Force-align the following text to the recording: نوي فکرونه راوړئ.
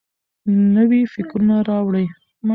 نوي 0.75 1.01
فکرونه 1.13 1.55
راوړئ. 1.67 2.05